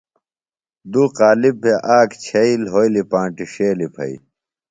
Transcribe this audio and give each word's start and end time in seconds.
دُو 0.91 1.03
قالب 1.19 1.55
بےۡ 1.61 1.79
آک 1.97 2.09
چھئی 2.23 2.53
لھولیۡ 2.65 3.07
پانٹیۡ 3.11 3.49
ݜیلیۡ 3.53 3.91
پھئیۡ۔ 3.95 4.17